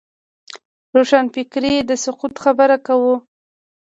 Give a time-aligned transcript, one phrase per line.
[0.89, 3.15] د روښانفکرۍ د سقوط خبره کوو.